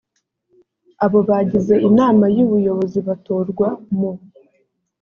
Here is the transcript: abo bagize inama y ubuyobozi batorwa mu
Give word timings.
abo 1.05 1.19
bagize 1.29 1.73
inama 1.89 2.25
y 2.35 2.39
ubuyobozi 2.45 2.99
batorwa 3.07 3.67
mu 3.97 4.11